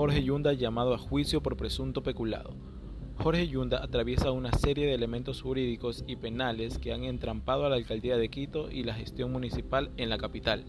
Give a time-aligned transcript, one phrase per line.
[0.00, 2.54] Jorge Yunda llamado a juicio por presunto peculado.
[3.18, 7.76] Jorge Yunda atraviesa una serie de elementos jurídicos y penales que han entrampado a la
[7.76, 10.64] alcaldía de Quito y la gestión municipal en la capital.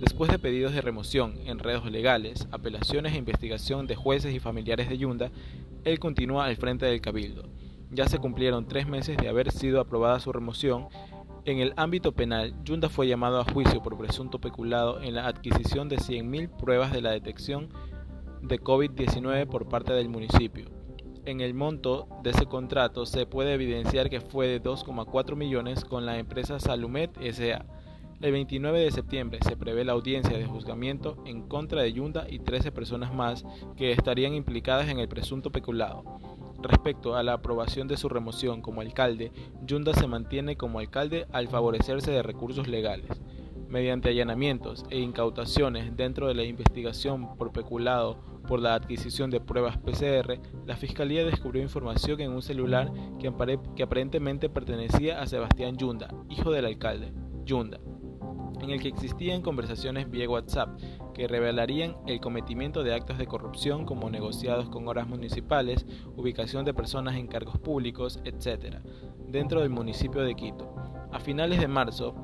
[0.00, 4.98] Después de pedidos de remoción, enredos legales, apelaciones e investigación de jueces y familiares de
[4.98, 5.30] Yunda,
[5.84, 7.44] él continúa al frente del cabildo.
[7.92, 10.88] Ya se cumplieron tres meses de haber sido aprobada su remoción.
[11.44, 15.88] En el ámbito penal, Yunda fue llamado a juicio por presunto peculado en la adquisición
[15.88, 17.68] de 100.000 pruebas de la detección
[18.46, 20.66] de COVID-19 por parte del municipio.
[21.24, 26.04] En el monto de ese contrato se puede evidenciar que fue de 2,4 millones con
[26.04, 27.64] la empresa Salumet SA.
[28.20, 32.40] El 29 de septiembre se prevé la audiencia de juzgamiento en contra de Yunda y
[32.40, 33.44] 13 personas más
[33.76, 36.04] que estarían implicadas en el presunto peculado.
[36.62, 39.32] Respecto a la aprobación de su remoción como alcalde,
[39.66, 43.10] Yunda se mantiene como alcalde al favorecerse de recursos legales.
[43.74, 49.78] Mediante allanamientos e incautaciones dentro de la investigación por peculado por la adquisición de pruebas
[49.78, 53.26] PCR, la Fiscalía descubrió información en un celular que,
[53.82, 57.12] aparentemente pertenecía a Sebastián Yunda, hijo del alcalde,
[57.44, 57.80] Yunda
[58.62, 60.78] en el que existían conversaciones vía WhatsApp
[61.12, 65.84] que revelarían el cometimiento de actos de corrupción como negociados con horas municipales,
[66.16, 68.76] ubicación de personas en cargos públicos, etc.,
[69.26, 70.72] dentro del municipio de Quito.
[71.12, 72.14] A finales de marzo,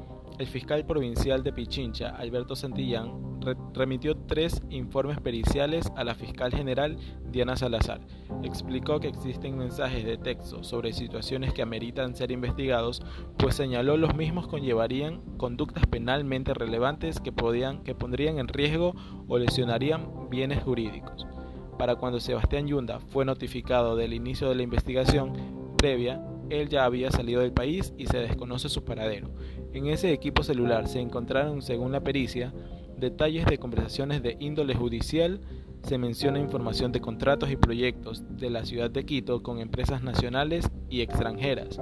[0.41, 3.43] el fiscal provincial de Pichincha, Alberto Santillán,
[3.75, 6.97] remitió tres informes periciales a la fiscal general
[7.31, 8.01] Diana Salazar.
[8.43, 13.03] Explicó que existen mensajes de texto sobre situaciones que ameritan ser investigados,
[13.37, 18.95] pues señaló los mismos conllevarían conductas penalmente relevantes que, podían, que pondrían en riesgo
[19.29, 21.27] o lesionarían bienes jurídicos.
[21.77, 25.35] Para cuando Sebastián Yunda fue notificado del inicio de la investigación
[25.77, 29.31] previa, él ya había salido del país y se desconoce su paradero.
[29.73, 32.53] En ese equipo celular se encontraron, según la pericia,
[32.99, 35.41] detalles de conversaciones de índole judicial,
[35.83, 40.71] se menciona información de contratos y proyectos de la ciudad de Quito con empresas nacionales
[40.91, 41.81] y extranjeras.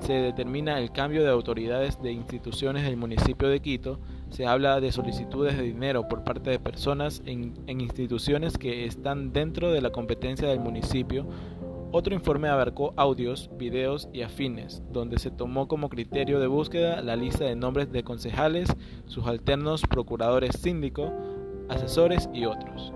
[0.00, 3.98] Se determina el cambio de autoridades de instituciones del municipio de Quito.
[4.30, 9.72] Se habla de solicitudes de dinero por parte de personas en, instituciones que están dentro
[9.72, 11.26] de la competencia del municipio
[11.92, 17.16] otro informe abarcó audios, videos y afines, donde se tomó como criterio de búsqueda la
[17.16, 18.68] lista de nombres de concejales,
[19.06, 21.10] sus alternos procuradores síndicos,
[21.68, 22.92] asesores y otros.